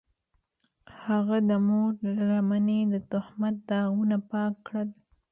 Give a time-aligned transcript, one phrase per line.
[1.03, 4.89] هغه د مور له لمنې د تهمت داغونه پاک کړل.